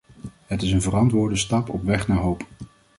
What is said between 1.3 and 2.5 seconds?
stap op weg naar hoop.